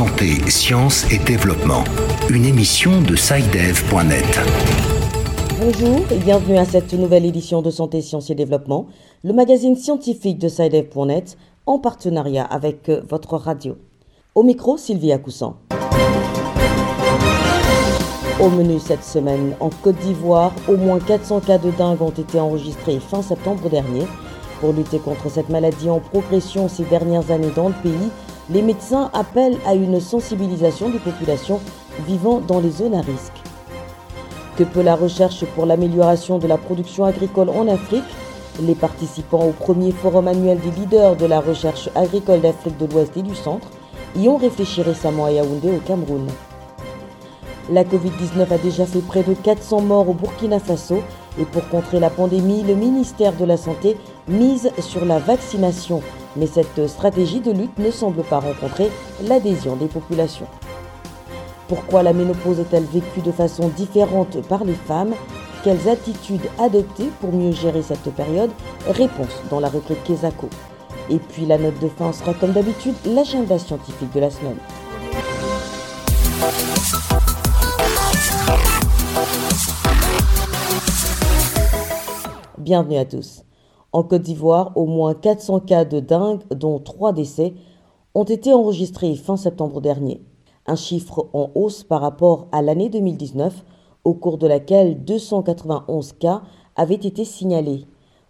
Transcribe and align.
Santé, 0.00 0.50
sciences 0.50 1.12
et 1.12 1.18
développement. 1.18 1.84
Une 2.30 2.46
émission 2.46 3.02
de 3.02 3.14
SciDev.net. 3.16 4.40
Bonjour 5.60 6.00
et 6.10 6.16
bienvenue 6.16 6.56
à 6.56 6.64
cette 6.64 6.94
nouvelle 6.94 7.26
édition 7.26 7.60
de 7.60 7.68
Santé, 7.68 8.00
sciences 8.00 8.30
et 8.30 8.34
développement, 8.34 8.86
le 9.24 9.34
magazine 9.34 9.76
scientifique 9.76 10.38
de 10.38 10.48
SciDev.net 10.48 11.36
en 11.66 11.78
partenariat 11.78 12.44
avec 12.44 12.88
euh, 12.88 13.02
votre 13.10 13.36
radio. 13.36 13.76
Au 14.34 14.42
micro, 14.42 14.78
Sylvia 14.78 15.18
Coussan. 15.18 15.56
Au 18.40 18.48
menu 18.48 18.78
cette 18.78 19.04
semaine, 19.04 19.54
en 19.60 19.68
Côte 19.68 19.98
d'Ivoire, 19.98 20.54
au 20.66 20.78
moins 20.78 20.98
400 20.98 21.40
cas 21.40 21.58
de 21.58 21.70
dingue 21.72 22.00
ont 22.00 22.08
été 22.08 22.40
enregistrés 22.40 23.00
fin 23.00 23.20
septembre 23.20 23.68
dernier. 23.68 24.06
Pour 24.62 24.72
lutter 24.72 24.98
contre 24.98 25.30
cette 25.30 25.50
maladie 25.50 25.90
en 25.90 26.00
progression 26.00 26.68
ces 26.68 26.84
dernières 26.84 27.30
années 27.30 27.52
dans 27.54 27.68
le 27.68 27.74
pays, 27.82 28.10
les 28.50 28.62
médecins 28.62 29.10
appellent 29.12 29.58
à 29.64 29.74
une 29.74 30.00
sensibilisation 30.00 30.88
des 30.88 30.98
populations 30.98 31.60
vivant 32.06 32.40
dans 32.40 32.60
les 32.60 32.70
zones 32.70 32.94
à 32.94 33.00
risque. 33.00 33.32
Que 34.56 34.64
peut 34.64 34.82
la 34.82 34.96
recherche 34.96 35.44
pour 35.54 35.66
l'amélioration 35.66 36.38
de 36.38 36.46
la 36.46 36.58
production 36.58 37.04
agricole 37.04 37.48
en 37.48 37.68
Afrique? 37.68 38.04
Les 38.60 38.74
participants 38.74 39.46
au 39.46 39.52
premier 39.52 39.92
forum 39.92 40.28
annuel 40.28 40.58
des 40.58 40.70
leaders 40.72 41.16
de 41.16 41.26
la 41.26 41.40
recherche 41.40 41.88
agricole 41.94 42.40
d'Afrique 42.40 42.76
de 42.76 42.86
l'Ouest 42.86 43.16
et 43.16 43.22
du 43.22 43.34
Centre 43.34 43.68
y 44.16 44.28
ont 44.28 44.36
réfléchi 44.36 44.82
récemment 44.82 45.26
à 45.26 45.30
Yaoundé 45.30 45.70
au 45.70 45.78
Cameroun. 45.78 46.26
La 47.72 47.84
Covid-19 47.84 48.52
a 48.52 48.58
déjà 48.58 48.84
fait 48.84 49.00
près 49.00 49.22
de 49.22 49.32
400 49.32 49.82
morts 49.82 50.08
au 50.08 50.14
Burkina 50.14 50.58
Faso 50.58 51.02
et 51.38 51.44
pour 51.44 51.68
contrer 51.68 52.00
la 52.00 52.10
pandémie, 52.10 52.62
le 52.62 52.74
ministère 52.74 53.32
de 53.34 53.44
la 53.44 53.56
Santé 53.56 53.96
mise 54.28 54.70
sur 54.78 55.04
la 55.04 55.18
vaccination. 55.18 56.02
Mais 56.36 56.46
cette 56.46 56.86
stratégie 56.88 57.40
de 57.40 57.50
lutte 57.50 57.78
ne 57.78 57.90
semble 57.90 58.22
pas 58.22 58.40
rencontrer 58.40 58.90
l'adhésion 59.24 59.76
des 59.76 59.86
populations. 59.86 60.46
Pourquoi 61.68 62.02
la 62.02 62.12
ménopause 62.12 62.60
est-elle 62.60 62.84
vécue 62.84 63.20
de 63.20 63.32
façon 63.32 63.68
différente 63.68 64.40
par 64.48 64.64
les 64.64 64.74
femmes? 64.74 65.14
Quelles 65.62 65.88
attitudes 65.88 66.48
adopter 66.58 67.10
pour 67.20 67.32
mieux 67.32 67.52
gérer 67.52 67.82
cette 67.82 68.12
période? 68.14 68.50
Réponse 68.88 69.42
dans 69.50 69.60
la 69.60 69.68
rubrique 69.68 70.02
Kesako. 70.04 70.48
Et 71.10 71.18
puis 71.18 71.46
la 71.46 71.58
note 71.58 71.78
de 71.80 71.88
fin 71.88 72.12
sera 72.12 72.34
comme 72.34 72.52
d'habitude 72.52 72.94
l'agenda 73.04 73.58
scientifique 73.58 74.12
de 74.12 74.20
la 74.20 74.30
semaine. 74.30 74.58
Bienvenue 82.70 82.98
à 82.98 83.04
tous. 83.04 83.42
En 83.90 84.04
Côte 84.04 84.22
d'Ivoire, 84.22 84.70
au 84.76 84.86
moins 84.86 85.12
400 85.12 85.58
cas 85.58 85.84
de 85.84 85.98
dingue, 85.98 86.42
dont 86.54 86.78
3 86.78 87.12
décès, 87.12 87.52
ont 88.14 88.22
été 88.22 88.54
enregistrés 88.54 89.16
fin 89.16 89.36
septembre 89.36 89.80
dernier. 89.80 90.22
Un 90.68 90.76
chiffre 90.76 91.26
en 91.32 91.50
hausse 91.56 91.82
par 91.82 92.00
rapport 92.00 92.46
à 92.52 92.62
l'année 92.62 92.88
2019, 92.88 93.64
au 94.04 94.14
cours 94.14 94.38
de 94.38 94.46
laquelle 94.46 95.04
291 95.04 96.12
cas 96.12 96.42
avaient 96.76 96.94
été 96.94 97.24
signalés. 97.24 97.88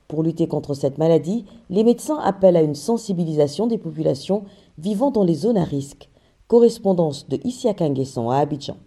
Pour 0.08 0.22
lutter 0.22 0.48
contre 0.48 0.72
cette 0.72 0.96
maladie, 0.96 1.44
les 1.68 1.84
médecins 1.84 2.18
appellent 2.18 2.56
à 2.56 2.62
une 2.62 2.74
sensibilisation 2.74 3.66
des 3.66 3.76
populations 3.76 4.44
vivant 4.78 5.10
dans 5.10 5.24
les 5.24 5.34
zones 5.34 5.58
à 5.58 5.64
risque. 5.64 6.08
Correspondance 6.48 7.28
de 7.28 7.38
Issia 7.44 7.74
Kanguesson 7.74 8.30
à 8.30 8.38
Abidjan. 8.38 8.78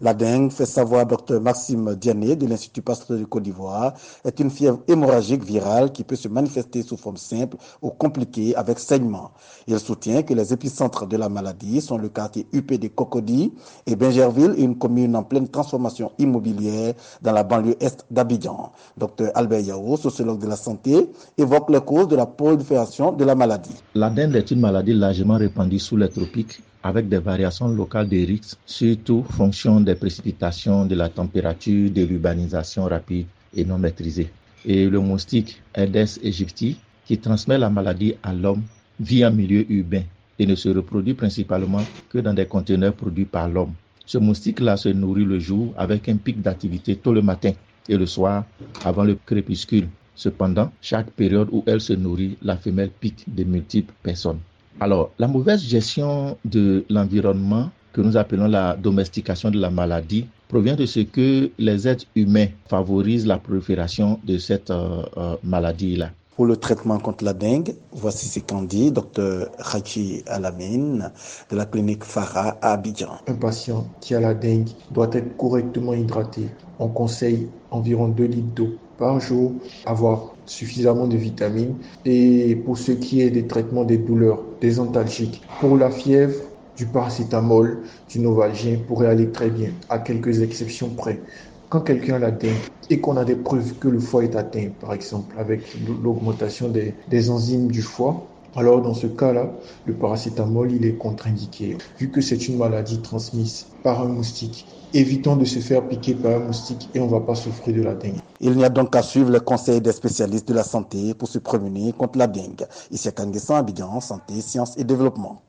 La 0.00 0.14
dengue, 0.14 0.52
fait 0.52 0.64
savoir 0.64 1.06
Dr 1.06 1.40
Maxime 1.40 1.96
Diané 1.96 2.36
de 2.36 2.46
l'Institut 2.46 2.82
Pasteur 2.82 3.18
de 3.18 3.24
Côte 3.24 3.42
d'Ivoire, 3.42 3.94
est 4.24 4.38
une 4.38 4.48
fièvre 4.48 4.78
hémorragique 4.86 5.42
virale 5.42 5.90
qui 5.90 6.04
peut 6.04 6.14
se 6.14 6.28
manifester 6.28 6.82
sous 6.82 6.96
forme 6.96 7.16
simple 7.16 7.56
ou 7.82 7.90
compliquée 7.90 8.54
avec 8.54 8.78
saignement. 8.78 9.32
Il 9.66 9.76
soutient 9.80 10.22
que 10.22 10.34
les 10.34 10.52
épicentres 10.52 11.06
de 11.06 11.16
la 11.16 11.28
maladie 11.28 11.80
sont 11.80 11.98
le 11.98 12.08
quartier 12.08 12.46
UP 12.52 12.72
des 12.74 12.90
Cocody 12.90 13.52
et 13.86 13.96
Bingerville, 13.96 14.54
une 14.56 14.78
commune 14.78 15.16
en 15.16 15.24
pleine 15.24 15.48
transformation 15.48 16.12
immobilière 16.18 16.94
dans 17.20 17.32
la 17.32 17.42
banlieue 17.42 17.76
est 17.80 18.06
d'Abidjan. 18.08 18.70
Dr 18.96 19.30
Albert 19.34 19.60
Yao, 19.60 19.96
sociologue 19.96 20.38
de 20.38 20.46
la 20.46 20.56
santé, 20.56 21.10
évoque 21.36 21.70
les 21.70 21.80
causes 21.80 22.06
de 22.06 22.14
la 22.14 22.26
prolifération 22.26 23.10
de 23.10 23.24
la 23.24 23.34
maladie. 23.34 23.74
La 23.96 24.10
dengue 24.10 24.36
est 24.36 24.52
une 24.52 24.60
maladie 24.60 24.94
largement 24.94 25.38
répandue 25.38 25.80
sous 25.80 25.96
les 25.96 26.08
tropiques 26.08 26.62
avec 26.82 27.08
des 27.08 27.18
variations 27.18 27.68
locales 27.68 28.08
des 28.08 28.24
risques, 28.24 28.58
surtout 28.66 29.24
fonction 29.30 29.80
des 29.80 29.94
précipitations, 29.94 30.86
de 30.86 30.94
la 30.94 31.08
température, 31.08 31.90
de 31.90 32.04
l'urbanisation 32.04 32.84
rapide 32.84 33.26
et 33.54 33.64
non 33.64 33.78
maîtrisée. 33.78 34.30
Et 34.64 34.88
le 34.88 35.00
moustique 35.00 35.60
Aedes 35.74 36.18
aegypti, 36.22 36.76
qui 37.06 37.18
transmet 37.18 37.58
la 37.58 37.70
maladie 37.70 38.14
à 38.22 38.32
l'homme, 38.32 38.62
vit 39.00 39.24
en 39.24 39.32
milieu 39.32 39.64
urbain 39.70 40.02
et 40.38 40.46
ne 40.46 40.54
se 40.54 40.68
reproduit 40.68 41.14
principalement 41.14 41.84
que 42.08 42.18
dans 42.18 42.34
des 42.34 42.46
conteneurs 42.46 42.94
produits 42.94 43.24
par 43.24 43.48
l'homme. 43.48 43.72
Ce 44.06 44.18
moustique-là 44.18 44.76
se 44.76 44.88
nourrit 44.88 45.24
le 45.24 45.38
jour 45.38 45.74
avec 45.76 46.08
un 46.08 46.16
pic 46.16 46.40
d'activité 46.40 46.96
tôt 46.96 47.12
le 47.12 47.22
matin 47.22 47.52
et 47.88 47.96
le 47.96 48.06
soir 48.06 48.44
avant 48.84 49.04
le 49.04 49.16
crépuscule. 49.26 49.88
Cependant, 50.14 50.72
chaque 50.80 51.10
période 51.10 51.48
où 51.52 51.62
elle 51.66 51.80
se 51.80 51.92
nourrit, 51.92 52.36
la 52.42 52.56
femelle 52.56 52.90
pique 52.90 53.24
de 53.26 53.44
multiples 53.44 53.94
personnes. 54.02 54.40
Alors, 54.80 55.10
la 55.18 55.26
mauvaise 55.26 55.60
gestion 55.62 56.36
de 56.44 56.84
l'environnement, 56.88 57.70
que 57.92 58.00
nous 58.00 58.16
appelons 58.16 58.46
la 58.46 58.76
domestication 58.76 59.50
de 59.50 59.58
la 59.58 59.70
maladie, 59.70 60.28
provient 60.46 60.76
de 60.76 60.86
ce 60.86 61.00
que 61.00 61.50
les 61.58 61.88
êtres 61.88 62.04
humains 62.14 62.46
favorisent 62.68 63.26
la 63.26 63.38
prolifération 63.38 64.20
de 64.24 64.38
cette 64.38 64.70
euh, 64.70 65.02
euh, 65.16 65.36
maladie-là. 65.42 66.10
Pour 66.36 66.46
le 66.46 66.56
traitement 66.56 67.00
contre 67.00 67.24
la 67.24 67.32
dengue, 67.32 67.74
voici 67.90 68.28
ce 68.28 68.38
qu'en 68.38 68.62
dit 68.62 68.92
Dr 68.92 69.46
Hachi 69.58 70.22
Alamine 70.28 71.10
de 71.50 71.56
la 71.56 71.66
clinique 71.66 72.04
Farah 72.04 72.56
à 72.62 72.74
Abidjan. 72.74 73.18
Un 73.26 73.34
patient 73.34 73.88
qui 74.00 74.14
a 74.14 74.20
la 74.20 74.34
dengue 74.34 74.68
doit 74.92 75.10
être 75.12 75.36
correctement 75.36 75.94
hydraté. 75.94 76.46
On 76.78 76.86
conseille 76.86 77.48
environ 77.72 78.06
2 78.06 78.24
litres 78.24 78.54
d'eau 78.54 78.68
par 78.96 79.18
jour, 79.18 79.54
avoir 79.86 80.34
suffisamment 80.48 81.06
de 81.06 81.16
vitamines. 81.16 81.74
Et 82.04 82.56
pour 82.56 82.78
ce 82.78 82.92
qui 82.92 83.20
est 83.22 83.30
des 83.30 83.46
traitements 83.46 83.84
des 83.84 83.98
douleurs, 83.98 84.42
des 84.60 84.80
antalgiques, 84.80 85.42
pour 85.60 85.76
la 85.76 85.90
fièvre, 85.90 86.34
du 86.76 86.86
paracétamol, 86.86 87.78
du 88.08 88.20
novalgien 88.20 88.78
pourrait 88.86 89.08
aller 89.08 89.30
très 89.30 89.50
bien, 89.50 89.70
à 89.88 89.98
quelques 89.98 90.42
exceptions 90.42 90.90
près. 90.90 91.20
Quand 91.68 91.80
quelqu'un 91.80 92.14
a 92.14 92.18
la 92.20 92.30
dengue 92.30 92.52
et 92.88 93.00
qu'on 93.00 93.16
a 93.16 93.24
des 93.24 93.34
preuves 93.34 93.74
que 93.74 93.88
le 93.88 93.98
foie 93.98 94.24
est 94.24 94.36
atteint, 94.36 94.68
par 94.80 94.94
exemple, 94.94 95.34
avec 95.38 95.60
l'augmentation 96.02 96.68
des, 96.68 96.94
des 97.08 97.30
enzymes 97.30 97.70
du 97.70 97.82
foie, 97.82 98.26
alors 98.58 98.82
dans 98.82 98.94
ce 98.94 99.06
cas-là, 99.06 99.50
le 99.86 99.94
paracétamol, 99.94 100.72
il 100.72 100.84
est 100.84 100.96
contre-indiqué. 100.96 101.78
Vu 101.98 102.10
que 102.10 102.20
c'est 102.20 102.48
une 102.48 102.58
maladie 102.58 102.98
transmise 102.98 103.66
par 103.82 104.02
un 104.02 104.08
moustique, 104.08 104.66
évitons 104.92 105.36
de 105.36 105.44
se 105.44 105.60
faire 105.60 105.86
piquer 105.86 106.14
par 106.14 106.32
un 106.32 106.44
moustique 106.46 106.88
et 106.94 107.00
on 107.00 107.06
ne 107.06 107.10
va 107.10 107.20
pas 107.20 107.34
souffrir 107.34 107.76
de 107.76 107.82
la 107.82 107.94
dengue. 107.94 108.20
Il 108.40 108.56
n'y 108.56 108.64
a 108.64 108.68
donc 108.68 108.92
qu'à 108.92 109.02
suivre 109.02 109.30
les 109.30 109.40
conseils 109.40 109.80
des 109.80 109.92
spécialistes 109.92 110.48
de 110.48 110.54
la 110.54 110.64
santé 110.64 111.14
pour 111.14 111.28
se 111.28 111.38
prémunir 111.38 111.96
contre 111.96 112.18
la 112.18 112.26
dengue. 112.26 112.66
Ici 112.90 113.08
à 113.08 113.56
Abidjan, 113.56 114.00
Santé, 114.00 114.40
Sciences 114.40 114.76
et 114.76 114.84
Développement. 114.84 115.42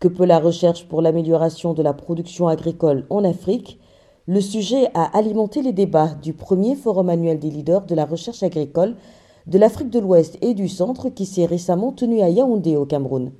Que 0.00 0.08
peut 0.08 0.26
la 0.26 0.38
recherche 0.38 0.86
pour 0.88 1.02
l'amélioration 1.02 1.72
de 1.72 1.82
la 1.82 1.92
production 1.92 2.48
agricole 2.48 3.06
en 3.10 3.24
Afrique? 3.24 3.78
Le 4.26 4.40
sujet 4.40 4.90
a 4.94 5.16
alimenté 5.16 5.62
les 5.62 5.72
débats 5.72 6.14
du 6.22 6.34
premier 6.34 6.76
forum 6.76 7.08
annuel 7.08 7.38
des 7.38 7.50
leaders 7.50 7.86
de 7.86 7.94
la 7.94 8.04
recherche 8.04 8.42
agricole 8.42 8.94
de 9.48 9.58
l'Afrique 9.58 9.88
de 9.88 9.98
l'Ouest 9.98 10.36
et 10.42 10.52
du 10.52 10.68
Centre 10.68 11.08
qui 11.08 11.24
s'est 11.24 11.46
récemment 11.46 11.90
tenu 11.90 12.20
à 12.20 12.28
Yaoundé 12.28 12.76
au 12.76 12.84
Cameroun. 12.84 13.32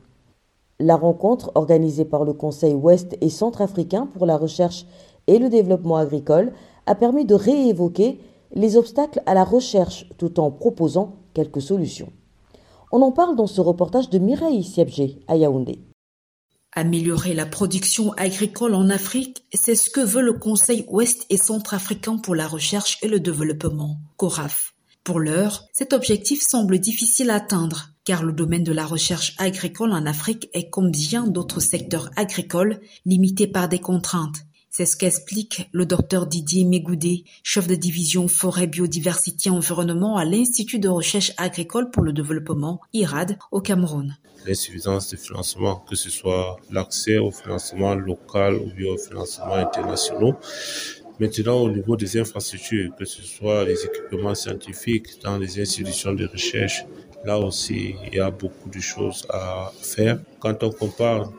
La 0.81 0.97
rencontre, 0.97 1.53
organisée 1.55 2.07
par 2.07 2.25
le 2.25 2.33
Conseil 2.33 2.75
ouest 2.75 3.17
et 3.21 3.29
centrafricain 3.29 4.07
pour 4.07 4.25
la 4.25 4.39
recherche 4.39 4.87
et 5.27 5.39
le 5.39 5.51
développement 5.51 5.97
agricole, 5.97 6.53
a 6.87 6.95
permis 6.95 7.27
de 7.27 7.35
réévoquer 7.35 8.21
les 8.55 8.79
obstacles 8.79 9.23
à 9.27 9.35
la 9.35 9.45
recherche 9.45 10.09
tout 10.17 10.41
en 10.41 10.51
proposant 10.51 11.17
quelques 11.35 11.61
solutions. 11.61 12.11
On 12.91 13.03
en 13.03 13.13
parle 13.13 13.37
dans 13.37 13.47
ce 13.47 13.61
reportage 13.61 14.09
de 14.09 14.19
Mireille 14.19 14.65
Siebgé 14.65 15.21
à 15.29 15.37
Yaoundé. 15.37 15.81
Améliorer 16.75 17.35
la 17.35 17.45
production 17.45 18.13
agricole 18.13 18.75
en 18.75 18.89
Afrique, 18.89 19.45
c'est 19.53 19.75
ce 19.75 19.91
que 19.91 20.01
veut 20.01 20.23
le 20.23 20.35
Conseil 20.35 20.87
ouest 20.89 21.27
et 21.29 21.37
centrafricain 21.37 22.17
pour 22.17 22.35
la 22.35 22.47
recherche 22.47 22.99
et 23.03 23.09
le 23.09 23.21
développement, 23.21 23.97
CORAF. 24.17 24.78
Pour 25.09 25.21
l'heure, 25.21 25.65
cet 25.73 25.95
objectif 25.95 26.43
semble 26.43 26.79
difficile 26.79 27.31
à 27.31 27.37
atteindre, 27.37 27.95
car 28.05 28.23
le 28.23 28.35
domaine 28.35 28.63
de 28.63 28.75
la 28.75 28.85
recherche 28.85 29.35
agricole 29.39 29.93
en 29.93 30.05
Afrique 30.05 30.51
est 30.53 30.69
comme 30.69 30.91
bien 30.91 31.27
d'autres 31.27 31.61
secteurs 31.61 32.11
agricoles, 32.17 32.79
limité 33.07 33.47
par 33.47 33.71
des 33.71 33.79
contraintes. 33.79 34.37
C'est 34.69 34.85
ce 34.85 34.99
qu'explique 34.99 35.67
le 35.73 35.87
docteur 35.87 36.27
Didier 36.27 36.67
Mégoudé, 36.67 37.25
chef 37.43 37.67
de 37.67 37.75
division 37.75 38.29
forêt 38.29 38.67
biodiversité 38.67 39.49
environnement 39.49 40.19
à 40.19 40.27
l'Institut 40.27 40.79
de 40.79 40.91
recherche 40.91 41.33
agricole 41.39 41.91
pour 41.91 42.03
le 42.03 42.13
développement, 42.13 42.79
IRAD, 42.93 43.39
au 43.51 43.63
Cameroun. 43.63 44.15
L'insuffisance 44.45 45.09
de 45.09 45.17
financement, 45.17 45.77
que 45.89 45.97
ce 45.97 46.11
soit 46.11 46.59
l'accès 46.71 47.17
au 47.17 47.31
financement 47.31 47.95
local 47.95 48.57
ou 48.57 48.69
au 48.87 48.99
financement 48.99 49.55
international, 49.55 50.37
Maintenant, 51.21 51.63
au 51.63 51.71
niveau 51.71 51.97
des 51.97 52.17
infrastructures, 52.19 52.95
que 52.97 53.05
ce 53.05 53.23
soit 53.23 53.65
les 53.65 53.85
équipements 53.85 54.35
scientifiques 54.35 55.21
dans 55.23 55.37
les 55.37 55.61
institutions 55.61 56.13
de 56.13 56.27
recherche 56.27 56.85
Là 57.25 57.39
aussi, 57.39 57.97
il 58.07 58.15
y 58.15 58.21
a 58.21 58.31
beaucoup 58.31 58.69
de 58.71 58.81
choses 58.81 59.27
à 59.29 59.73
faire. 59.83 60.21
Quand 60.39 60.63
on 60.63 60.71
compare 60.71 61.33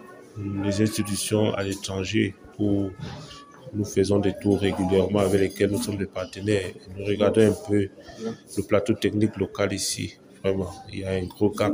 les 0.64 0.82
institutions 0.82 1.54
à 1.54 1.64
l'étranger 1.64 2.36
où 2.58 2.90
nous 3.74 3.86
faisons 3.86 4.20
des 4.20 4.34
tours 4.42 4.60
régulièrement 4.60 5.20
avec 5.20 5.40
lesquels 5.42 5.72
nous 5.72 5.82
sommes 5.82 5.98
des 5.98 6.06
partenaires, 6.06 6.72
nous 6.98 7.06
regardons 7.06 7.48
un 7.48 7.56
peu 7.68 7.88
le 8.58 8.64
plateau 8.64 8.94
technique 8.94 9.38
local 9.38 9.72
ici. 9.74 10.18
Vraiment, 10.44 10.72
il 10.92 11.00
y 11.00 11.04
a 11.04 11.12
un 11.12 11.26
gros 11.26 11.50
cap, 11.50 11.74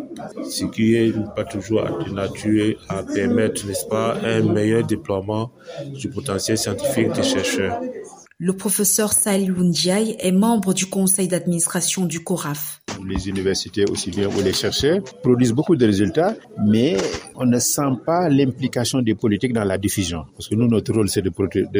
ce 0.50 0.66
qui 0.66 0.94
n'est 0.94 1.12
pas 1.36 1.44
toujours 1.46 1.84
de 1.84 2.12
nature 2.12 2.76
à 2.90 3.04
permettre, 3.04 3.66
n'est-ce 3.68 3.86
pas, 3.86 4.16
un 4.24 4.42
meilleur 4.42 4.86
déploiement 4.86 5.52
du 5.94 6.10
potentiel 6.10 6.58
scientifique 6.58 7.12
des 7.14 7.24
chercheurs. 7.24 7.80
Le 8.38 8.54
professeur 8.54 9.14
Salih 9.14 9.50
Ndiaye 9.50 10.18
est 10.20 10.32
membre 10.32 10.74
du 10.74 10.88
conseil 10.88 11.28
d'administration 11.28 12.06
du 12.06 12.24
CORAF. 12.24 12.82
Les 13.08 13.30
universités 13.30 13.86
aussi 13.90 14.12
bien 14.12 14.28
ou 14.28 14.42
les 14.42 14.54
chercheurs 14.54 15.04
produisent 15.22 15.54
beaucoup 15.54 15.76
de 15.76 15.86
résultats, 15.86 16.36
mais 16.66 16.98
on 17.36 17.46
ne 17.46 17.60
sent 17.60 17.92
pas 18.06 18.30
l'implication 18.30 19.02
des 19.02 19.16
politiques 19.16 19.54
dans 19.54 19.64
la 19.64 19.78
diffusion. 19.78 20.26
Parce 20.36 20.48
que 20.48 20.56
nous, 20.56 20.68
notre 20.68 20.94
rôle, 20.94 21.10
c'est 21.10 21.22
de, 21.22 21.32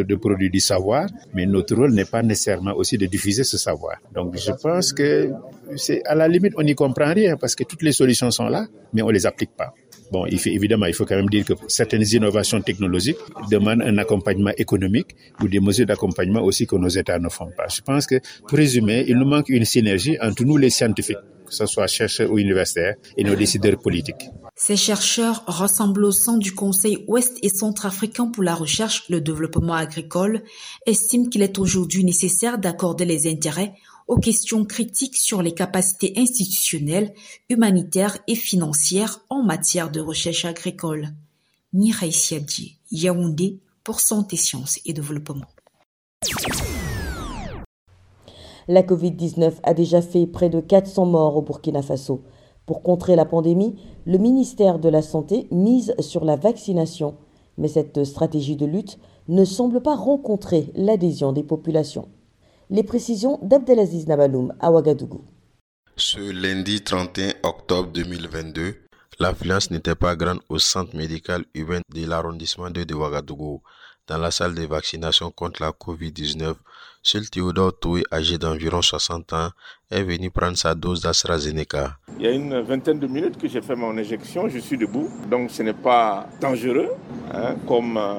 de, 0.04 0.16
produire 0.16 0.52
du 0.52 0.60
savoir, 0.60 1.08
mais 1.34 1.46
notre 1.46 1.76
rôle 1.76 1.94
n'est 1.94 2.06
pas 2.06 2.22
nécessairement 2.22 2.74
aussi 2.76 2.98
de 2.98 3.06
diffuser 3.06 3.44
ce 3.44 3.58
savoir. 3.58 3.98
Donc 4.14 4.38
je 4.38 4.52
pense 4.52 4.94
que 4.94 5.32
c'est 5.76 6.04
à 6.06 6.16
la 6.16 6.28
limite, 6.28 6.54
on 6.58 6.64
n'y 6.64 6.76
comprend 6.76 7.14
rien 7.14 7.38
parce 7.38 7.56
que 7.56 7.64
toutes 7.64 7.82
les 7.82 7.92
solutions 7.92 8.32
sont 8.32 8.48
là, 8.48 8.68
mais 8.94 9.02
on 9.02 9.10
les 9.10 9.26
applique 9.26 9.52
pas. 9.56 9.74
Bon, 10.12 10.26
il 10.28 10.40
fait, 10.40 10.54
évidemment, 10.54 10.86
il 10.86 10.94
faut 10.94 11.06
quand 11.06 11.16
même 11.16 11.30
dire 11.30 11.46
que 11.46 11.54
certaines 11.68 12.06
innovations 12.12 12.62
technologiques 12.62 13.18
demandent 13.50 13.82
un 13.82 13.98
accompagnement 13.98 14.52
économique 14.58 15.16
ou 15.42 15.48
des 15.48 15.60
mesures 15.60 15.86
d'accompagnement 15.86 16.42
aussi 16.42 16.68
que 16.68 16.76
nos 16.76 16.88
États 16.88 17.20
ne 17.20 17.30
font 17.30 17.52
pas. 17.58 17.68
Je 17.68 17.82
pense 17.82 18.06
que, 18.06 18.16
pour 18.48 18.58
résumer, 18.58 19.06
il 19.08 19.18
nous 19.18 19.26
manque 19.26 19.50
une 19.50 19.66
synergie 19.66 20.18
entre 20.22 20.44
nous 20.44 20.58
les 20.58 20.70
scientifiques, 20.70 21.18
que 21.46 21.54
ce 21.54 21.66
soit 21.66 21.88
chercheurs 21.88 22.32
ou 22.32 22.38
universitaires, 22.38 22.96
et 23.18 23.24
nos 23.24 23.36
décideurs 23.36 23.80
politiques. 23.80 24.30
Ces 24.56 24.78
chercheurs 24.78 25.44
rassemblés 25.48 26.08
au 26.08 26.12
sein 26.12 26.38
du 26.38 26.54
Conseil 26.54 27.04
ouest 27.08 27.38
et 27.42 27.50
centrafricain 27.50 28.28
pour 28.28 28.44
la 28.44 28.56
recherche 28.56 29.04
le 29.10 29.20
développement 29.20 29.74
agricole 29.74 30.44
estiment 30.86 31.28
qu'il 31.28 31.42
est 31.42 31.60
aujourd'hui 31.60 32.06
nécessaire 32.06 32.58
d'accorder 32.58 33.06
les 33.06 33.28
intérêts 33.30 33.74
aux 34.08 34.18
questions 34.18 34.66
critiques 34.66 35.18
sur 35.18 35.42
les 35.42 35.54
capacités 35.54 36.14
institutionnelles, 36.18 37.14
humanitaires 37.50 38.18
et 38.28 38.36
financières 38.36 39.22
en 39.30 39.44
matière 39.44 39.92
de 39.92 40.00
recherche 40.00 40.46
agricole. 40.46 41.10
Mireille 41.74 42.14
Siadji, 42.14 42.78
Yaoundé, 42.92 43.60
pour 43.84 44.00
Santé, 44.00 44.38
Sciences 44.38 44.80
et 44.86 44.94
Développement. 44.94 45.46
La 48.68 48.82
Covid-19 48.82 49.54
a 49.64 49.74
déjà 49.74 50.02
fait 50.02 50.26
près 50.26 50.50
de 50.50 50.60
400 50.60 51.06
morts 51.06 51.38
au 51.38 51.42
Burkina 51.42 51.82
Faso. 51.82 52.24
Pour 52.66 52.82
contrer 52.82 53.16
la 53.16 53.26
pandémie, 53.26 53.76
le 54.06 54.18
ministère 54.18 54.80
de 54.80 54.90
la 54.90 55.04
Santé 55.04 55.48
mise 55.52 55.94
sur 56.00 56.26
la 56.26 56.36
vaccination. 56.36 57.16
Mais 57.58 57.68
cette 57.68 58.04
stratégie 58.04 58.56
de 58.56 58.66
lutte 58.66 58.98
ne 59.28 59.46
semble 59.46 59.82
pas 59.82 59.96
rencontrer 59.96 60.72
l'adhésion 60.76 61.32
des 61.32 61.44
populations. 61.44 62.08
Les 62.72 62.82
précisions 62.82 63.38
d'Abdelaziz 63.44 64.08
Nabaloum 64.08 64.52
à 64.60 64.72
Ouagadougou. 64.72 65.24
Ce 65.98 66.18
lundi 66.20 66.82
31 66.82 67.34
octobre 67.44 67.92
2022, 67.92 68.74
l'affluence 69.20 69.70
n'était 69.70 69.94
pas 69.94 70.16
grande 70.16 70.40
au 70.50 70.58
centre 70.58 70.96
médical 70.96 71.46
urbain 71.54 71.82
de 71.94 72.06
l'arrondissement 72.08 72.72
de 72.72 72.92
Ouagadougou. 72.92 73.62
Dans 74.08 74.18
la 74.18 74.32
salle 74.32 74.56
de 74.56 74.64
vaccination 74.66 75.30
contre 75.30 75.62
la 75.62 75.74
COVID-19, 75.74 76.56
seul 77.04 77.30
Théodore 77.30 77.78
Toué, 77.80 78.04
âgé 78.12 78.40
d'environ 78.40 78.82
60 78.82 79.34
ans, 79.34 79.50
est 79.92 80.02
venu 80.02 80.32
prendre 80.32 80.58
sa 80.58 80.74
dose 80.74 81.02
d'AstraZeneca. 81.02 81.98
Il 82.18 82.26
y 82.26 82.28
a 82.28 82.32
une 82.32 82.62
vingtaine 82.62 82.98
de 82.98 83.06
minutes 83.06 83.38
que 83.38 83.48
j'ai 83.48 83.62
fait 83.62 83.76
mon 83.76 83.96
injection, 83.96 84.50
je 84.50 84.58
suis 84.58 84.78
debout, 84.78 85.10
donc 85.30 85.52
ce 85.52 85.62
n'est 85.62 85.74
pas 85.74 86.28
dangereux, 86.42 86.90
hein, 87.32 87.58
comme 87.68 87.98
euh, 87.98 88.16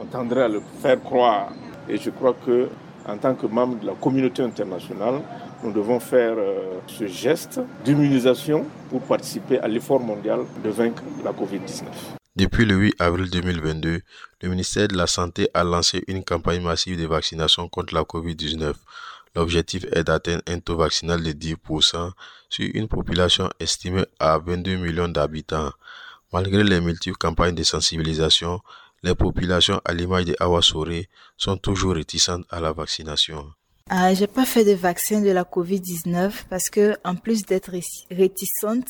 on 0.00 0.06
tendrait 0.06 0.44
à 0.44 0.48
le 0.48 0.62
faire 0.80 1.02
croire. 1.02 1.52
Et 1.86 1.98
je 1.98 2.08
crois 2.08 2.34
que 2.46 2.68
en 3.06 3.18
tant 3.18 3.34
que 3.34 3.46
membre 3.46 3.80
de 3.80 3.86
la 3.86 3.94
communauté 3.94 4.42
internationale, 4.42 5.20
nous 5.62 5.72
devons 5.72 6.00
faire 6.00 6.34
euh, 6.36 6.80
ce 6.86 7.06
geste 7.06 7.60
d'immunisation 7.84 8.64
pour 8.90 9.00
participer 9.02 9.58
à 9.58 9.68
l'effort 9.68 10.00
mondial 10.00 10.40
de 10.62 10.70
vaincre 10.70 11.02
la 11.24 11.32
COVID-19. 11.32 11.84
Depuis 12.36 12.64
le 12.64 12.74
8 12.74 12.94
avril 12.98 13.30
2022, 13.30 14.00
le 14.42 14.48
ministère 14.48 14.88
de 14.88 14.96
la 14.96 15.06
Santé 15.06 15.48
a 15.54 15.62
lancé 15.62 16.02
une 16.08 16.24
campagne 16.24 16.62
massive 16.62 17.00
de 17.00 17.06
vaccination 17.06 17.68
contre 17.68 17.94
la 17.94 18.02
COVID-19. 18.02 18.74
L'objectif 19.36 19.84
est 19.92 20.04
d'atteindre 20.04 20.42
un 20.48 20.58
taux 20.58 20.76
vaccinal 20.76 21.22
de 21.22 21.30
10% 21.30 22.10
sur 22.48 22.70
une 22.74 22.88
population 22.88 23.48
estimée 23.60 24.04
à 24.18 24.38
22 24.38 24.76
millions 24.76 25.08
d'habitants. 25.08 25.70
Malgré 26.32 26.64
les 26.64 26.80
multiples 26.80 27.16
campagnes 27.16 27.54
de 27.54 27.62
sensibilisation, 27.62 28.60
les 29.04 29.14
populations 29.14 29.80
à 29.84 29.92
l'image 29.92 30.24
de 30.24 30.34
Awasore 30.40 31.04
sont 31.36 31.58
toujours 31.58 31.94
réticentes 31.94 32.46
à 32.50 32.58
la 32.58 32.72
vaccination. 32.72 33.52
Euh, 33.92 34.14
j'ai 34.14 34.26
pas 34.26 34.46
fait 34.46 34.64
de 34.64 34.72
vaccin 34.72 35.20
de 35.20 35.30
la 35.30 35.44
Covid-19 35.44 36.44
parce 36.48 36.70
que, 36.70 36.96
en 37.04 37.14
plus 37.14 37.42
d'être 37.42 37.72
réticente, 38.10 38.88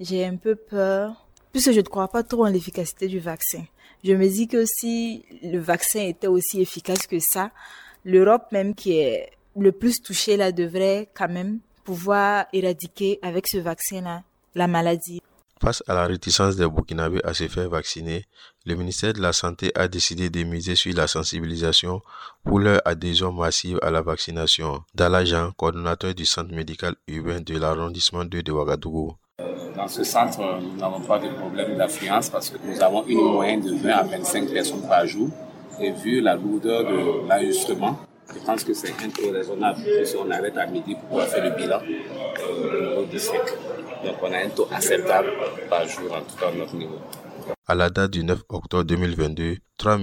j'ai 0.00 0.24
un 0.24 0.36
peu 0.36 0.56
peur 0.56 1.26
puisque 1.52 1.72
je 1.72 1.80
ne 1.80 1.82
crois 1.82 2.08
pas 2.08 2.22
trop 2.22 2.46
en 2.46 2.48
l'efficacité 2.48 3.08
du 3.08 3.20
vaccin. 3.20 3.64
Je 4.02 4.14
me 4.14 4.26
dis 4.26 4.48
que 4.48 4.64
si 4.64 5.26
le 5.42 5.58
vaccin 5.58 6.00
était 6.00 6.28
aussi 6.28 6.62
efficace 6.62 7.06
que 7.06 7.18
ça, 7.20 7.50
l'Europe 8.06 8.46
même 8.52 8.74
qui 8.74 8.98
est 8.98 9.32
le 9.54 9.70
plus 9.70 10.00
touchée 10.00 10.38
là 10.38 10.50
devrait 10.50 11.10
quand 11.12 11.28
même 11.28 11.58
pouvoir 11.84 12.46
éradiquer 12.54 13.18
avec 13.20 13.46
ce 13.46 13.58
vaccin-là 13.58 14.22
la 14.54 14.66
maladie. 14.66 15.20
Face 15.62 15.80
à 15.86 15.94
la 15.94 16.08
réticence 16.08 16.56
des 16.56 16.68
Burkinabés 16.68 17.20
à 17.22 17.32
se 17.34 17.46
faire 17.46 17.68
vacciner, 17.68 18.24
le 18.66 18.74
ministère 18.74 19.12
de 19.12 19.20
la 19.20 19.32
Santé 19.32 19.70
a 19.76 19.86
décidé 19.86 20.28
de 20.28 20.42
miser 20.42 20.74
sur 20.74 20.92
la 20.96 21.06
sensibilisation 21.06 22.02
pour 22.42 22.58
leur 22.58 22.82
adhésion 22.84 23.30
massive 23.30 23.78
à 23.80 23.92
la 23.92 24.02
vaccination. 24.02 24.82
Dalajan, 24.92 25.52
coordonnateur 25.52 26.16
du 26.16 26.26
centre 26.26 26.52
médical 26.52 26.96
urbain 27.06 27.40
de 27.40 27.56
l'arrondissement 27.56 28.24
2 28.24 28.42
de 28.42 28.50
Ouagadougou. 28.50 29.14
Dans 29.76 29.86
ce 29.86 30.02
centre, 30.02 30.40
nous 30.60 30.76
n'avons 30.80 31.00
pas 31.00 31.20
de 31.20 31.28
problème 31.28 31.76
d'affluence 31.76 32.28
parce 32.28 32.50
que 32.50 32.56
nous 32.64 32.82
avons 32.82 33.06
une 33.06 33.22
moyenne 33.22 33.60
de 33.60 33.72
20 33.72 33.88
à 33.88 34.02
25 34.02 34.50
personnes 34.52 34.88
par 34.88 35.06
jour. 35.06 35.30
Et 35.80 35.92
vu 35.92 36.20
la 36.20 36.34
lourdeur 36.34 36.82
de 36.90 37.28
l'enregistrement, 37.28 38.00
je 38.34 38.40
pense 38.44 38.64
que 38.64 38.74
c'est 38.74 38.90
un 39.02 39.08
taux 39.10 39.30
raisonnable 39.30 39.80
si 40.04 40.16
on 40.16 40.30
arrête 40.30 40.56
à 40.56 40.66
midi 40.66 40.94
pour 40.94 41.04
pouvoir 41.04 41.26
faire 41.28 41.44
le 41.44 41.50
bilan 41.56 41.80
euh, 41.82 42.72
au 42.76 42.80
niveau 42.88 43.04
du 43.06 43.18
sec. 43.18 43.42
Donc 44.04 44.16
on 44.22 44.32
a 44.32 44.38
un 44.38 44.48
taux 44.48 44.68
acceptable 44.72 45.30
par 45.68 45.86
jour, 45.86 46.12
en 46.12 46.22
tout 46.22 46.36
cas 46.36 46.48
à 46.48 46.52
notre 46.52 46.74
niveau. 46.74 46.98
À 47.66 47.74
la 47.74 47.90
date 47.90 48.10
du 48.12 48.24
9 48.24 48.40
octobre 48.48 48.84
2022, 48.84 49.56
3 49.78 49.98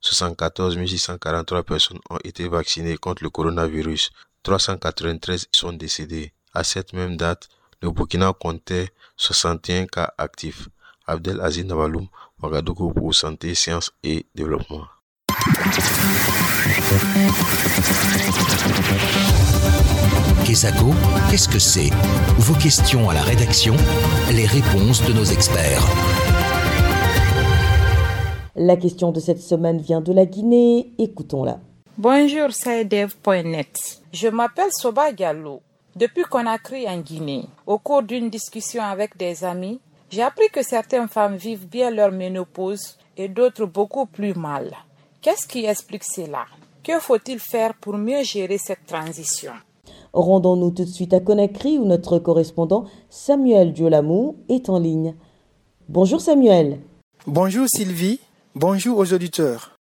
74 0.00 0.76
643 0.86 1.62
personnes 1.64 1.98
ont 2.10 2.18
été 2.22 2.48
vaccinées 2.48 2.96
contre 2.96 3.24
le 3.24 3.30
coronavirus. 3.30 4.10
393 4.42 5.46
sont 5.50 5.72
décédés. 5.72 6.32
À 6.54 6.62
cette 6.62 6.92
même 6.92 7.16
date, 7.16 7.48
le 7.82 7.90
Burkina 7.90 8.32
comptait 8.32 8.88
61 9.16 9.86
cas 9.86 10.12
actifs. 10.18 10.68
Abdel 11.06 11.40
Aziz 11.40 11.64
Nabaloum, 11.64 12.08
Ouagadougou 12.42 12.92
pour 12.92 13.14
Santé, 13.14 13.54
Sciences 13.54 13.92
et 14.02 14.26
Développement. 14.34 14.86
Kesako, 20.44 20.86
qu'est-ce 21.30 21.48
que 21.48 21.60
c'est? 21.60 21.90
Vos 22.38 22.54
questions 22.54 23.08
à 23.08 23.14
la 23.14 23.22
rédaction, 23.22 23.76
les 24.32 24.46
réponses 24.46 25.04
de 25.06 25.12
nos 25.12 25.24
experts. 25.24 25.82
La 28.56 28.76
question 28.76 29.12
de 29.12 29.20
cette 29.20 29.40
semaine 29.40 29.78
vient 29.78 30.00
de 30.00 30.12
la 30.12 30.26
Guinée. 30.26 30.90
Écoutons-la. 30.98 31.60
Bonjour, 31.96 32.48
c'est 32.50 32.84
Dev.net. 32.84 34.00
Je 34.12 34.26
m'appelle 34.28 34.70
Soba 34.72 35.12
Gallo. 35.12 35.62
Depuis 35.94 36.24
qu'on 36.24 36.46
a 36.46 36.58
créé 36.58 36.88
en 36.88 36.98
Guinée, 36.98 37.44
au 37.66 37.78
cours 37.78 38.02
d'une 38.02 38.30
discussion 38.30 38.82
avec 38.82 39.16
des 39.16 39.44
amis, 39.44 39.80
j'ai 40.10 40.22
appris 40.22 40.48
que 40.52 40.62
certaines 40.64 41.08
femmes 41.08 41.36
vivent 41.36 41.68
bien 41.68 41.90
leur 41.90 42.10
ménopause 42.10 42.98
et 43.16 43.28
d'autres 43.28 43.66
beaucoup 43.66 44.06
plus 44.06 44.34
mal. 44.34 44.72
Qu'est-ce 45.20 45.46
qui 45.46 45.64
explique 45.64 46.04
cela? 46.04 46.46
Que 46.84 47.00
faut-il 47.00 47.38
faire 47.38 47.74
pour 47.74 47.98
mieux 47.98 48.22
gérer 48.22 48.58
cette 48.58 48.86
transition? 48.86 49.52
Rendons-nous 50.12 50.70
tout 50.70 50.84
de 50.84 50.90
suite 50.90 51.12
à 51.14 51.20
Conakry 51.20 51.78
où 51.78 51.84
notre 51.84 52.18
correspondant 52.18 52.86
Samuel 53.10 53.72
Diolamou 53.72 54.36
est 54.48 54.68
en 54.68 54.78
ligne. 54.78 55.14
Bonjour 55.88 56.20
Samuel. 56.20 56.80
Bonjour 57.26 57.66
Sylvie. 57.68 58.20
Bonjour 58.54 58.98
aux 58.98 59.12
auditeurs. 59.12 59.78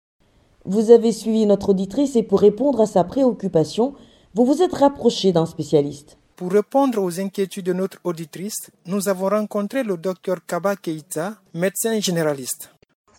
Vous 0.65 0.91
avez 0.91 1.13
suivi 1.13 1.45
notre 1.47 1.71
auditrice 1.71 2.17
et 2.17 2.23
pour 2.23 2.41
répondre 2.41 2.81
à 2.81 2.87
sa 2.87 3.05
préoccupation, 3.05 3.95
vous 4.35 4.47
vous 4.47 4.63
êtes 4.63 4.73
rapproché 4.73 5.33
d'un 5.33 5.47
spécialiste. 5.47 6.17
Pour 6.37 6.51
répondre 6.51 7.03
aux 7.03 7.21
inquiétudes 7.21 7.67
de 7.67 7.73
notre 7.73 7.99
auditrice, 8.03 8.71
nous 8.87 9.09
avons 9.09 9.29
rencontré 9.29 9.85
le 9.85 9.97
docteur 9.97 10.39
Kaba 10.47 10.75
Keita, 10.75 11.35
médecin 11.53 12.01
généraliste. 12.01 12.71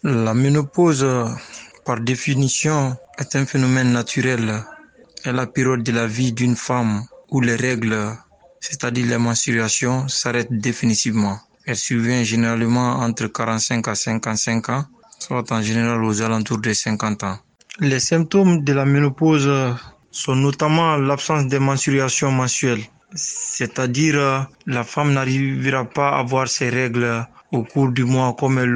La 0.04 0.34
ménopause, 0.34 1.06
par 1.86 2.00
définition, 2.02 2.98
est 3.18 3.36
un 3.36 3.46
phénomène 3.46 3.92
naturel. 3.92 4.64
est 5.24 5.32
la 5.32 5.48
période 5.48 5.84
de 5.84 5.92
la 5.92 6.08
vie 6.08 6.34
d'une 6.34 6.56
femme 6.56 7.04
où 7.30 7.42
les 7.42 7.56
règles 7.56 8.16
c'est-à-dire 8.68 9.06
les 9.06 9.18
menstruations, 9.18 10.08
s'arrête 10.08 10.52
définitivement. 10.52 11.38
Elle 11.66 11.76
survient 11.76 12.24
généralement 12.24 13.00
entre 13.00 13.28
45 13.28 13.88
à 13.88 13.96
55 13.96 14.70
ans, 14.70 14.86
soit 15.20 15.52
en 15.52 15.62
général 15.62 16.04
aux 16.04 16.22
alentours 16.22 16.60
de 16.60 16.74
50 16.74 17.24
ans. 17.24 17.38
Les 17.80 18.00
symptômes 18.00 18.64
de 18.64 18.74
la 18.74 18.86
ménopause 18.86 19.52
sont 20.12 20.36
notamment 20.36 20.98
l'absence 20.98 21.48
de 21.48 21.58
menstruation 21.58 22.32
mensuelle, 22.32 22.82
c'est-à-dire 23.14 24.48
la 24.66 24.84
femme 24.84 25.14
n'arrivera 25.14 25.86
pas 25.86 26.10
à 26.10 26.20
avoir 26.20 26.48
ses 26.48 26.70
règles 26.70 27.28
au 27.52 27.64
cours 27.64 27.92
du 27.92 28.04
mois 28.04 28.36
comme 28.40 28.58
elle, 28.58 28.70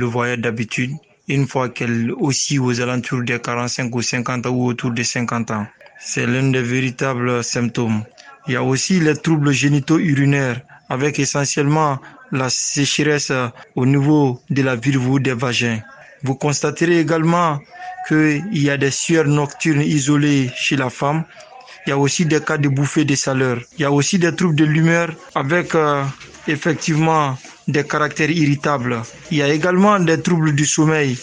le 0.00 0.04
voyait 0.04 0.36
d'habitude, 0.36 0.92
une 1.32 1.48
fois 1.48 1.68
qu'elle 1.68 2.12
aussi 2.12 2.58
aux 2.58 2.80
alentours 2.80 3.22
de 3.22 3.36
45 3.36 3.94
ou 3.94 4.02
50 4.02 4.46
ans 4.46 4.50
ou 4.50 4.66
autour 4.66 4.90
de 4.90 5.02
50 5.02 5.50
ans. 5.50 5.66
C'est 5.98 6.26
l'un 6.26 6.50
des 6.50 6.62
véritables 6.62 7.42
symptômes. 7.42 8.04
Il 8.46 8.54
y 8.54 8.56
a 8.56 8.62
aussi 8.62 9.00
les 9.00 9.16
troubles 9.16 9.52
génitaux 9.52 9.98
urinaires 9.98 10.60
avec 10.88 11.18
essentiellement 11.18 11.98
la 12.32 12.50
sécheresse 12.50 13.32
au 13.76 13.86
niveau 13.86 14.40
de 14.50 14.62
la 14.62 14.76
vulve 14.76 15.20
des 15.20 15.34
vagins. 15.34 15.80
Vous 16.22 16.34
constaterez 16.34 16.98
également 17.00 17.60
qu'il 18.08 18.42
y 18.52 18.68
a 18.68 18.76
des 18.76 18.90
sueurs 18.90 19.26
nocturnes 19.26 19.80
isolées 19.80 20.50
chez 20.54 20.76
la 20.76 20.90
femme. 20.90 21.24
Il 21.86 21.90
y 21.90 21.92
a 21.92 21.98
aussi 21.98 22.26
des 22.26 22.40
cas 22.40 22.58
de 22.58 22.68
bouffées 22.68 23.04
de 23.04 23.14
chaleur. 23.14 23.58
Il 23.78 23.82
y 23.82 23.84
a 23.84 23.92
aussi 23.92 24.18
des 24.18 24.34
troubles 24.34 24.56
de 24.56 24.64
l'humeur 24.64 25.08
avec 25.34 25.74
euh, 25.74 26.04
effectivement 26.48 27.38
des 27.68 27.84
caractères 27.84 28.30
irritables. 28.30 29.02
Il 29.30 29.38
y 29.38 29.42
a 29.42 29.48
également 29.52 29.98
des 29.98 30.20
troubles 30.20 30.52
du 30.54 30.66
sommeil. 30.66 31.18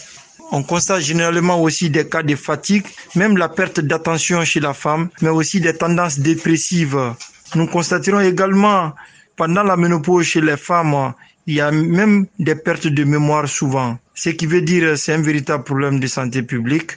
On 0.52 0.64
constate 0.64 1.02
généralement 1.02 1.62
aussi 1.62 1.90
des 1.90 2.08
cas 2.08 2.24
de 2.24 2.36
fatigue, 2.36 2.86
même 3.16 3.38
la 3.38 3.50
perte 3.50 3.80
d'attention 3.80 4.44
chez 4.44 4.60
la 4.60 4.74
femme, 4.74 5.10
mais 5.22 5.30
aussi 5.30 5.60
des 5.62 5.76
tendances 5.76 6.20
dépressives. 6.20 7.14
Nous 7.56 7.68
constaterons 7.68 8.20
également 8.22 8.94
pendant 9.36 9.64
la 9.64 9.78
ménopause 9.78 10.26
chez 10.26 10.42
les 10.42 10.58
femmes, 10.58 11.14
il 11.48 11.56
y 11.56 11.62
a 11.62 11.72
même 11.72 12.28
des 12.40 12.56
pertes 12.56 12.88
de 12.88 13.04
mémoire 13.04 13.48
souvent. 13.48 13.98
Ce 14.14 14.30
qui 14.30 14.46
veut 14.46 14.62
dire 14.62 14.98
c'est 14.98 15.14
un 15.14 15.22
véritable 15.22 15.64
problème 15.64 16.00
de 16.00 16.08
santé 16.08 16.44
publique. 16.44 16.92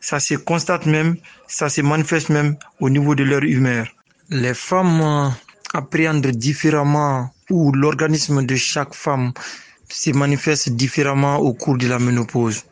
Ça 0.00 0.18
se 0.20 0.34
constate 0.34 0.86
même, 0.86 1.16
ça 1.46 1.68
se 1.68 1.80
manifeste 1.82 2.28
même 2.28 2.56
au 2.80 2.90
niveau 2.90 3.14
de 3.14 3.24
leur 3.24 3.42
humeur. 3.42 3.86
Les 4.30 4.54
femmes 4.54 5.32
appréhendent 5.72 6.26
différemment 6.26 7.30
ou 7.50 7.72
l'organisme 7.72 8.44
de 8.44 8.56
chaque 8.56 8.94
femme 8.94 9.32
se 9.88 10.10
manifeste 10.10 10.70
différemment 10.70 11.36
au 11.38 11.52
cours 11.52 11.78
de 11.78 11.86
la 11.86 11.98
ménopause. 11.98 12.64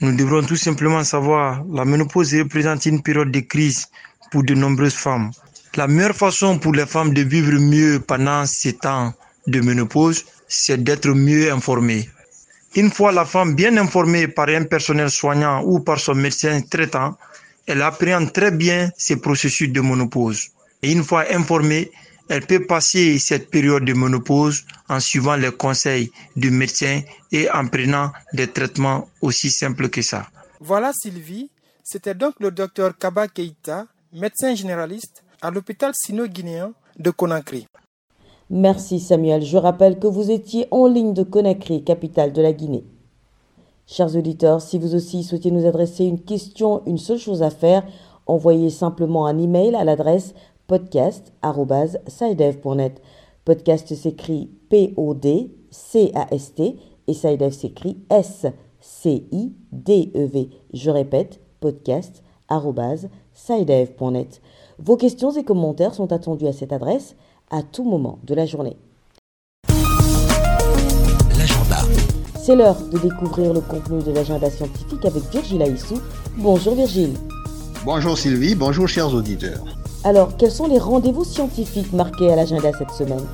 Nous 0.00 0.16
devrons 0.16 0.42
tout 0.42 0.56
simplement 0.56 1.04
savoir, 1.04 1.62
la 1.72 1.84
ménopause 1.84 2.34
représente 2.34 2.86
une 2.86 3.02
période 3.02 3.30
de 3.30 3.40
crise 3.40 3.88
pour 4.30 4.42
de 4.42 4.54
nombreuses 4.54 4.94
femmes. 4.94 5.30
La 5.76 5.86
meilleure 5.86 6.16
façon 6.16 6.58
pour 6.58 6.72
les 6.72 6.86
femmes 6.86 7.14
de 7.14 7.22
vivre 7.22 7.58
mieux 7.58 8.00
pendant 8.00 8.44
ces 8.46 8.74
temps 8.74 9.14
de 9.46 9.60
ménopause, 9.60 10.24
c'est 10.48 10.82
d'être 10.82 11.08
mieux 11.08 11.52
informées. 11.52 12.08
Une 12.74 12.90
fois 12.90 13.12
la 13.12 13.24
femme 13.24 13.54
bien 13.54 13.76
informée 13.76 14.28
par 14.28 14.48
un 14.48 14.64
personnel 14.64 15.10
soignant 15.10 15.62
ou 15.64 15.80
par 15.80 16.00
son 16.00 16.14
médecin 16.14 16.60
traitant, 16.62 17.16
elle 17.66 17.82
appréhende 17.82 18.32
très 18.32 18.50
bien 18.50 18.90
ces 18.96 19.16
processus 19.16 19.70
de 19.70 19.80
ménopause. 19.80 20.48
Et 20.82 20.90
une 20.90 21.04
fois 21.04 21.24
informée, 21.30 21.90
elle 22.28 22.46
peut 22.46 22.66
passer 22.66 23.18
cette 23.18 23.50
période 23.50 23.84
de 23.84 23.92
ménopause 23.92 24.64
en 24.88 25.00
suivant 25.00 25.36
les 25.36 25.52
conseils 25.52 26.10
du 26.36 26.50
médecin 26.50 27.02
et 27.30 27.50
en 27.50 27.66
prenant 27.66 28.10
des 28.32 28.46
traitements 28.46 29.08
aussi 29.20 29.50
simples 29.50 29.88
que 29.88 30.02
ça. 30.02 30.26
Voilà 30.60 30.92
Sylvie, 30.92 31.50
c'était 31.82 32.14
donc 32.14 32.34
le 32.40 32.50
docteur 32.50 32.96
Kaba 32.96 33.28
Keita, 33.28 33.86
médecin 34.12 34.54
généraliste 34.54 35.24
à 35.40 35.50
l'hôpital 35.50 35.92
sino-guinéen 35.94 36.72
de 36.98 37.10
Conakry. 37.10 37.66
Merci 38.50 39.00
Samuel. 39.00 39.42
Je 39.42 39.56
rappelle 39.56 39.98
que 39.98 40.06
vous 40.06 40.30
étiez 40.30 40.68
en 40.70 40.86
ligne 40.86 41.14
de 41.14 41.22
Conakry, 41.22 41.82
capitale 41.82 42.32
de 42.32 42.42
la 42.42 42.52
Guinée. 42.52 42.84
Chers 43.86 44.14
auditeurs, 44.14 44.62
si 44.62 44.78
vous 44.78 44.94
aussi 44.94 45.24
souhaitez 45.24 45.50
nous 45.50 45.66
adresser 45.66 46.04
une 46.04 46.20
question, 46.20 46.82
une 46.86 46.98
seule 46.98 47.18
chose 47.18 47.42
à 47.42 47.50
faire, 47.50 47.82
envoyez 48.26 48.70
simplement 48.70 49.26
un 49.26 49.38
email 49.38 49.74
à 49.74 49.84
l'adresse 49.84 50.34
podcast.sidev.net. 50.72 53.00
Podcast 53.44 53.94
s'écrit 53.94 54.48
P-O-D-C-A-S-T 54.70 56.78
et 57.08 57.12
Sidev 57.12 57.52
s'écrit 57.52 57.98
S-C-I-D-E-V. 58.08 58.56
Je 60.72 60.90
répète, 60.90 61.40
podcast.sidev.net. 61.60 64.40
Vos 64.78 64.96
questions 64.96 65.32
et 65.32 65.44
commentaires 65.44 65.92
sont 65.92 66.10
attendus 66.10 66.46
à 66.46 66.54
cette 66.54 66.72
adresse 66.72 67.16
à 67.50 67.62
tout 67.62 67.84
moment 67.84 68.18
de 68.24 68.34
la 68.34 68.46
journée. 68.46 68.78
L'agenda. 71.36 71.80
C'est 72.40 72.56
l'heure 72.56 72.80
de 72.90 72.96
découvrir 72.96 73.52
le 73.52 73.60
contenu 73.60 74.02
de 74.02 74.12
l'agenda 74.12 74.48
scientifique 74.48 75.04
avec 75.04 75.22
Virgile 75.30 75.60
Aissou. 75.60 76.00
Bonjour 76.38 76.74
Virgile. 76.74 77.12
Bonjour 77.84 78.16
Sylvie, 78.16 78.54
bonjour 78.54 78.88
chers 78.88 79.12
auditeurs. 79.12 79.81
Alors, 80.04 80.36
quels 80.36 80.50
sont 80.50 80.66
les 80.66 80.78
rendez-vous 80.78 81.24
scientifiques 81.24 81.92
marqués 81.92 82.32
à 82.32 82.34
l'agenda 82.34 82.72
cette 82.76 82.90
semaine 82.90 83.24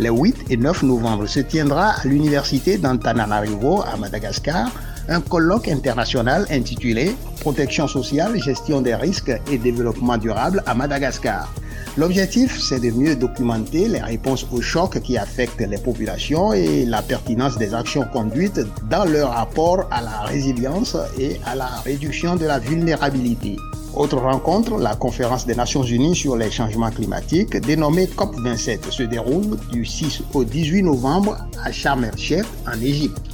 Les 0.00 0.08
8 0.08 0.50
et 0.50 0.56
9 0.56 0.82
novembre 0.82 1.26
se 1.26 1.38
tiendra 1.38 1.90
à 1.90 2.04
l'université 2.04 2.78
d'Antananarivo 2.78 3.82
à 3.82 3.96
Madagascar 3.96 4.70
un 5.08 5.20
colloque 5.20 5.68
international 5.68 6.46
intitulé 6.50 7.14
Protection 7.40 7.86
sociale, 7.86 8.40
gestion 8.42 8.80
des 8.80 8.96
risques 8.96 9.32
et 9.50 9.58
développement 9.58 10.18
durable 10.18 10.64
à 10.66 10.74
Madagascar. 10.74 11.48
L'objectif, 11.96 12.58
c'est 12.60 12.80
de 12.80 12.90
mieux 12.92 13.16
documenter 13.16 13.88
les 13.88 14.00
réponses 14.00 14.46
aux 14.52 14.60
chocs 14.60 15.00
qui 15.00 15.18
affectent 15.18 15.60
les 15.60 15.78
populations 15.78 16.52
et 16.52 16.84
la 16.86 17.02
pertinence 17.02 17.58
des 17.58 17.74
actions 17.74 18.04
conduites 18.12 18.60
dans 18.88 19.04
leur 19.04 19.30
rapport 19.32 19.86
à 19.90 20.00
la 20.00 20.20
résilience 20.20 20.96
et 21.18 21.40
à 21.44 21.56
la 21.56 21.66
réduction 21.84 22.36
de 22.36 22.46
la 22.46 22.60
vulnérabilité. 22.60 23.56
Autre 23.94 24.18
rencontre, 24.18 24.78
la 24.78 24.94
conférence 24.94 25.46
des 25.46 25.56
Nations 25.56 25.82
Unies 25.82 26.14
sur 26.14 26.36
les 26.36 26.50
changements 26.50 26.90
climatiques, 26.90 27.56
dénommée 27.56 28.06
COP27, 28.06 28.90
se 28.90 29.02
déroule 29.02 29.56
du 29.72 29.84
6 29.84 30.22
au 30.32 30.44
18 30.44 30.84
novembre 30.84 31.38
à 31.64 31.72
Sharm 31.72 32.04
el-Sheikh 32.04 32.46
en 32.68 32.80
Égypte. 32.80 33.29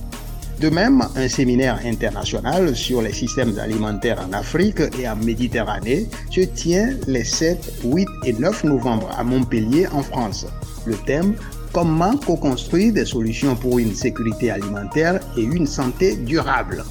De 0.61 0.71
même, 0.71 1.03
un 1.17 1.29
séminaire 1.29 1.81
international 1.85 2.75
sur 2.75 3.03
les 3.03 3.13
systèmes 3.13 3.59
alimentaires 3.59 4.27
en 4.27 4.33
Afrique 4.33 4.81
et 4.99 5.07
en 5.07 5.17
Méditerranée 5.17 6.07
se 6.31 6.41
tient 6.41 6.95
les 7.07 7.25
7, 7.25 7.83
8 7.85 8.09
et 8.25 8.33
9 8.33 8.65
novembre 8.65 9.11
à 9.19 9.23
Montpellier 9.23 9.87
en 9.89 10.03
France. 10.03 10.47
Le 10.87 10.97
thème 10.97 11.35
Comment 11.73 12.17
co-construire 12.17 12.95
des 12.95 13.05
solutions 13.05 13.55
pour 13.55 13.79
une 13.79 13.95
sécurité 13.95 14.51
alimentaire 14.51 15.21
et 15.37 15.43
une 15.43 15.67
santé 15.67 16.17
durable. 16.17 16.85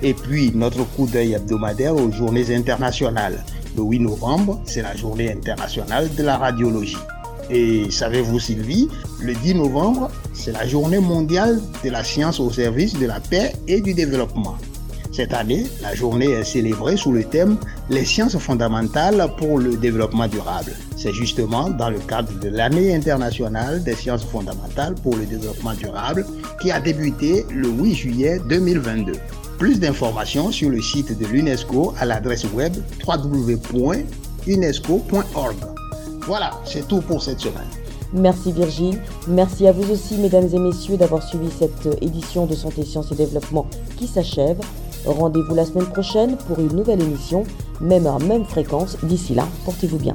Et 0.00 0.14
puis 0.14 0.50
notre 0.54 0.84
coup 0.84 1.06
d'œil 1.06 1.34
hebdomadaire 1.34 1.94
aux 1.94 2.10
journées 2.10 2.54
internationales. 2.54 3.44
Le 3.76 3.82
8 3.82 3.98
novembre, 3.98 4.62
c'est 4.64 4.80
la 4.80 4.96
journée 4.96 5.30
internationale 5.30 6.08
de 6.14 6.22
la 6.22 6.38
radiologie. 6.38 6.96
Et 7.50 7.90
savez-vous 7.90 8.40
Sylvie, 8.40 8.88
le 9.20 9.34
10 9.34 9.56
novembre, 9.56 10.10
c'est 10.32 10.52
la 10.52 10.66
journée 10.66 10.98
mondiale 10.98 11.60
de 11.84 11.90
la 11.90 12.04
science 12.04 12.40
au 12.40 12.50
service 12.50 12.98
de 12.98 13.06
la 13.06 13.20
paix 13.20 13.52
et 13.68 13.80
du 13.80 13.94
développement. 13.94 14.56
Cette 15.12 15.32
année, 15.34 15.66
la 15.82 15.94
journée 15.94 16.30
est 16.30 16.44
célébrée 16.44 16.96
sous 16.96 17.12
le 17.12 17.24
thème 17.24 17.58
Les 17.90 18.06
sciences 18.06 18.38
fondamentales 18.38 19.28
pour 19.36 19.58
le 19.58 19.76
développement 19.76 20.26
durable. 20.26 20.72
C'est 20.96 21.12
justement 21.12 21.68
dans 21.68 21.90
le 21.90 21.98
cadre 21.98 22.32
de 22.40 22.48
l'année 22.48 22.94
internationale 22.94 23.82
des 23.82 23.94
sciences 23.94 24.24
fondamentales 24.24 24.94
pour 25.02 25.14
le 25.14 25.26
développement 25.26 25.74
durable 25.74 26.24
qui 26.62 26.70
a 26.70 26.80
débuté 26.80 27.44
le 27.50 27.68
8 27.68 27.94
juillet 27.94 28.40
2022. 28.48 29.12
Plus 29.58 29.78
d'informations 29.78 30.50
sur 30.50 30.70
le 30.70 30.80
site 30.80 31.18
de 31.18 31.26
l'UNESCO 31.26 31.92
à 32.00 32.06
l'adresse 32.06 32.46
web 32.54 32.72
www.unesco.org. 33.06 35.56
Voilà, 36.26 36.52
c'est 36.64 36.88
tout 36.88 37.02
pour 37.02 37.22
cette 37.22 37.40
semaine. 37.40 37.81
Merci 38.12 38.52
Virgile. 38.52 39.00
Merci 39.26 39.66
à 39.66 39.72
vous 39.72 39.90
aussi, 39.90 40.16
mesdames 40.16 40.48
et 40.52 40.58
messieurs, 40.58 40.96
d'avoir 40.96 41.22
suivi 41.22 41.48
cette 41.50 41.88
édition 42.02 42.46
de 42.46 42.54
Santé, 42.54 42.84
Sciences 42.84 43.10
et 43.12 43.14
Développement 43.14 43.66
qui 43.96 44.06
s'achève. 44.06 44.60
Rendez-vous 45.06 45.54
la 45.54 45.64
semaine 45.64 45.86
prochaine 45.86 46.36
pour 46.46 46.58
une 46.58 46.76
nouvelle 46.76 47.02
émission, 47.02 47.44
même 47.80 48.06
heure, 48.06 48.20
même 48.20 48.44
fréquence. 48.44 48.96
D'ici 49.02 49.34
là, 49.34 49.46
portez-vous 49.64 49.98
bien. 49.98 50.14